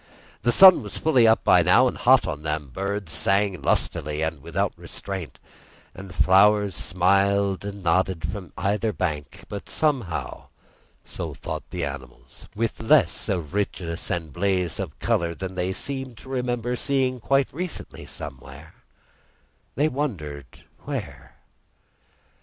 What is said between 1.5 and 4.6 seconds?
now, and hot on them, birds sang lustily and